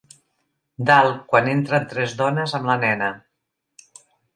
[0.89, 3.15] Dalt quan entren tres dones amb la nena.